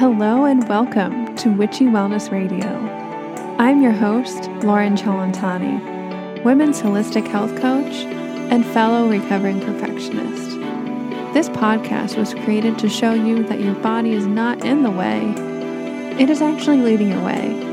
[0.00, 2.66] Hello and welcome to Witchy Wellness Radio.
[3.58, 8.06] I'm your host, Lauren Chalantani, women's holistic health coach
[8.50, 10.58] and fellow recovering perfectionist.
[11.34, 15.34] This podcast was created to show you that your body is not in the way,
[16.18, 17.69] it is actually leading your way.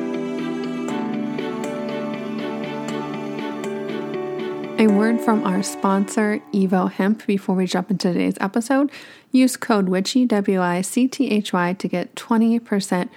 [4.80, 8.92] A word from our sponsor, Evo Hemp, before we jump into today's episode.
[9.32, 13.10] Use code WITCHY, W I C T H Y, to get 20%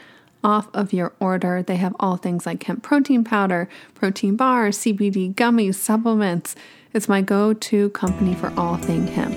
[0.43, 1.63] off of your order.
[1.63, 6.57] They have all things like hemp protein powder, protein bars, CBD gummies, supplements.
[6.95, 9.37] It's my go to company for all thing hemp.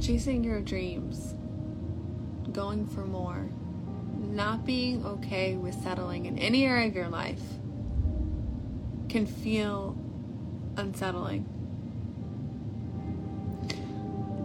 [0.00, 1.34] Chasing your dreams
[2.54, 3.48] going for more,
[4.16, 7.42] not being okay with settling in any area of your life
[9.08, 9.96] can feel
[10.76, 11.46] unsettling.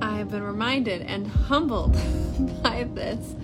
[0.02, 1.94] I have been reminded and humbled
[2.64, 3.36] by this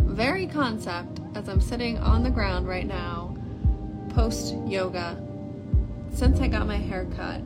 [0.00, 3.34] very concept as I'm sitting on the ground right now,
[4.10, 5.16] post yoga.
[6.12, 7.40] Since I got my hair cut,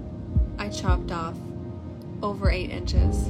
[0.58, 1.36] I chopped off
[2.22, 3.28] over eight inches.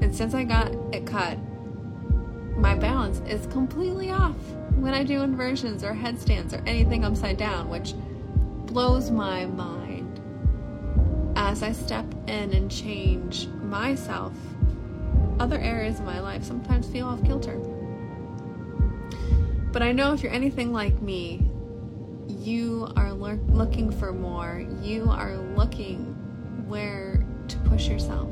[0.00, 1.38] And since I got it cut,
[2.56, 4.36] my balance is completely off
[4.76, 7.94] when I do inversions or headstands or anything upside down, which
[8.66, 10.20] blows my mind.
[11.36, 14.32] As I step in and change myself,
[15.38, 17.58] other areas of my life sometimes feel off kilter.
[19.72, 21.48] But I know if you're anything like me,
[22.28, 24.64] you are lo- looking for more.
[24.80, 26.14] You are looking
[26.68, 28.30] where to push yourself.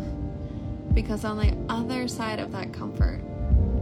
[0.95, 3.21] Because on the other side of that comfort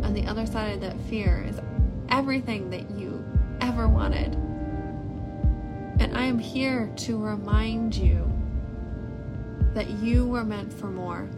[0.03, 1.61] on the other side of that fear is
[2.09, 3.25] everything that you
[3.61, 4.34] ever wanted.
[6.01, 8.31] And I am here to remind you
[9.75, 11.28] that you were meant for more.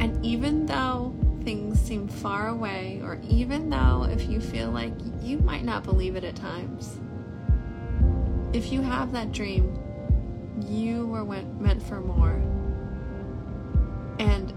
[0.00, 5.38] And even though things seem far away, or even though if you feel like you
[5.38, 6.98] might not believe it at times,
[8.52, 9.78] if you have that dream,
[10.66, 12.40] you were meant for more.
[14.18, 14.52] And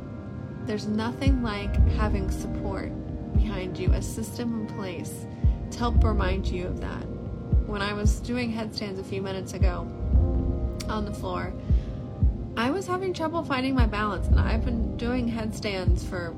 [0.67, 2.91] there's nothing like having support
[3.33, 5.25] behind you, a system in place
[5.71, 7.03] to help remind you of that.
[7.67, 9.87] When I was doing headstands a few minutes ago
[10.89, 11.53] on the floor,
[12.57, 16.35] I was having trouble finding my balance, and I've been doing headstands for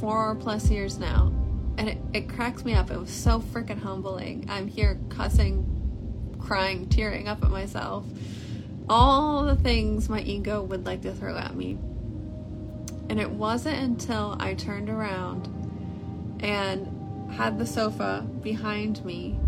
[0.00, 1.30] four plus years now,
[1.76, 2.90] and it, it cracks me up.
[2.90, 4.46] It was so freaking humbling.
[4.48, 8.06] I'm here cussing, crying, tearing up at myself.
[8.88, 11.76] All the things my ego would like to throw at me
[13.08, 15.48] and it wasn't until I turned around
[16.40, 19.38] and had the sofa behind me,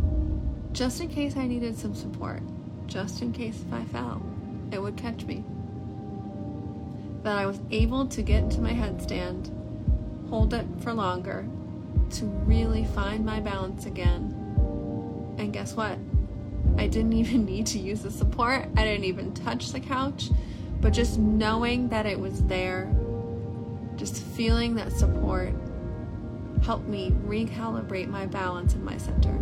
[0.72, 2.42] just in case I needed some support,
[2.86, 4.22] just in case if I fell,
[4.72, 5.44] it would catch me.
[7.22, 9.50] That I was able to get into my headstand,
[10.28, 11.46] hold it for longer,
[12.10, 14.34] to really find my balance again.
[15.38, 15.98] And guess what?
[16.76, 18.68] I didn't even need to use the support.
[18.76, 20.30] I didn't even touch the couch.
[20.80, 22.84] But just knowing that it was there
[23.98, 25.52] just feeling that support
[26.62, 29.36] helped me recalibrate my balance in my center.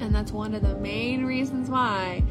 [0.00, 2.22] And that's one of the main reasons why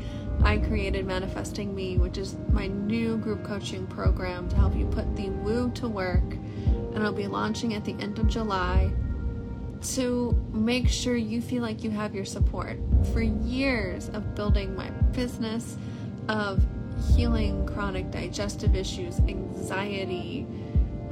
[0.44, 5.16] I created Manifesting Me, which is my new group coaching program to help you put
[5.16, 6.34] the woo to work.
[6.94, 8.92] And I'll be launching at the end of July
[9.94, 12.78] to make sure you feel like you have your support.
[13.12, 15.78] For years of building my business,
[16.30, 16.66] of
[17.16, 20.48] healing chronic digestive issues, anxiety,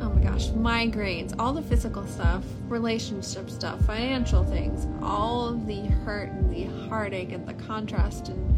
[0.02, 5.82] oh my gosh, migraines, all the physical stuff, relationship stuff, financial things, all of the
[5.82, 8.58] hurt and the heartache and the contrast and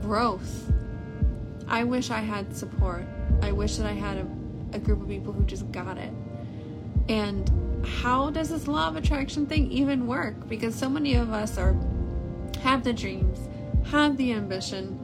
[0.00, 0.72] growth.
[1.68, 3.04] I wish I had support.
[3.42, 4.26] I wish that I had a,
[4.72, 6.12] a group of people who just got it.
[7.08, 10.48] And how does this law of attraction thing even work?
[10.48, 11.76] Because so many of us are
[12.60, 13.38] have the dreams,
[13.90, 14.98] have the ambition,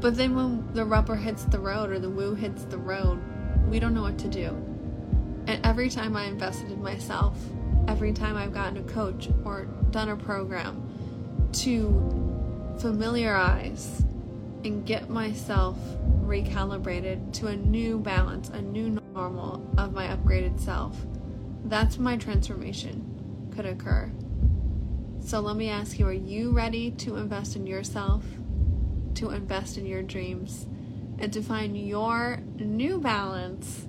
[0.00, 3.20] but then when the rubber hits the road or the woo hits the road,
[3.70, 4.48] we don't know what to do.
[5.46, 7.38] And every time I invested in myself,
[7.86, 14.02] every time I've gotten a coach or done a program to familiarize
[14.64, 15.78] and get myself
[16.22, 20.96] recalibrated to a new balance, a new normal of my upgraded self,
[21.64, 24.10] that's my transformation could occur.
[25.24, 28.24] So let me ask you are you ready to invest in yourself,
[29.14, 30.66] to invest in your dreams?
[31.20, 33.86] And to find your new balance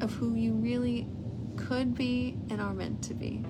[0.00, 1.08] of who you really
[1.56, 3.42] could be and are meant to be.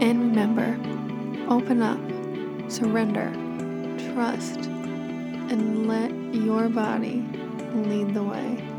[0.00, 0.78] And remember,
[1.50, 2.00] open up,
[2.70, 3.32] surrender,
[4.12, 4.66] trust,
[5.50, 7.24] and let your body
[7.74, 8.75] lead the way.